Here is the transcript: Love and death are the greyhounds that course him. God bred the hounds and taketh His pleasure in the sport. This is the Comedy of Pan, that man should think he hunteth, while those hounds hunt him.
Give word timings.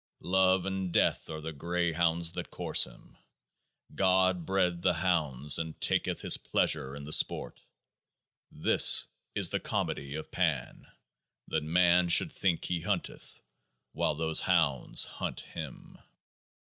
Love 0.31 0.65
and 0.65 0.91
death 0.91 1.29
are 1.29 1.41
the 1.41 1.53
greyhounds 1.53 2.31
that 2.31 2.49
course 2.49 2.85
him. 2.87 3.15
God 3.93 4.47
bred 4.47 4.81
the 4.81 4.95
hounds 4.95 5.59
and 5.59 5.79
taketh 5.79 6.21
His 6.21 6.37
pleasure 6.37 6.95
in 6.95 7.03
the 7.03 7.13
sport. 7.13 7.61
This 8.51 9.05
is 9.35 9.51
the 9.51 9.59
Comedy 9.59 10.15
of 10.15 10.31
Pan, 10.31 10.87
that 11.49 11.61
man 11.61 12.09
should 12.09 12.31
think 12.31 12.65
he 12.65 12.81
hunteth, 12.81 13.43
while 13.93 14.15
those 14.15 14.41
hounds 14.41 15.05
hunt 15.05 15.41
him. 15.41 15.99